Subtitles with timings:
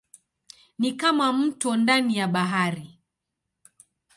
[0.79, 2.99] Ni kama mto ndani ya bahari.